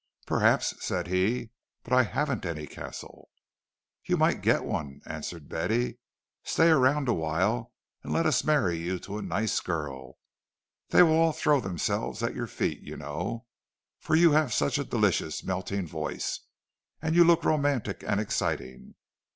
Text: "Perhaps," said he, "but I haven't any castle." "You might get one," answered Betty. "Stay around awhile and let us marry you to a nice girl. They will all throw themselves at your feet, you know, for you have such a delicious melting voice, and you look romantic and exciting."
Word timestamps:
"Perhaps," 0.25 0.83
said 0.83 1.05
he, 1.09 1.51
"but 1.83 1.93
I 1.93 2.01
haven't 2.01 2.43
any 2.43 2.65
castle." 2.65 3.29
"You 4.03 4.17
might 4.17 4.41
get 4.41 4.65
one," 4.65 4.99
answered 5.05 5.47
Betty. 5.47 5.99
"Stay 6.43 6.69
around 6.69 7.07
awhile 7.07 7.71
and 8.01 8.11
let 8.11 8.25
us 8.25 8.43
marry 8.43 8.79
you 8.79 8.97
to 8.97 9.19
a 9.19 9.21
nice 9.21 9.59
girl. 9.59 10.17
They 10.89 11.03
will 11.03 11.19
all 11.19 11.33
throw 11.33 11.61
themselves 11.61 12.23
at 12.23 12.33
your 12.33 12.47
feet, 12.47 12.81
you 12.81 12.97
know, 12.97 13.45
for 13.99 14.15
you 14.15 14.31
have 14.31 14.55
such 14.55 14.79
a 14.79 14.83
delicious 14.85 15.43
melting 15.43 15.85
voice, 15.85 16.39
and 16.99 17.13
you 17.15 17.23
look 17.23 17.45
romantic 17.45 18.03
and 18.03 18.19
exciting." 18.19 18.95